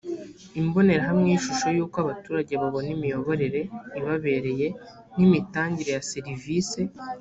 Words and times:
imbonerahamwe 0.59 1.25
y’ishusho 1.29 1.67
y’uko 1.77 1.95
abaturage 2.03 2.53
babona 2.61 2.89
imiyoborere 2.95 3.61
ibabereye 3.99 4.67
n’imitangire 5.17 5.91
ya 5.95 6.05
serivise 6.11 6.79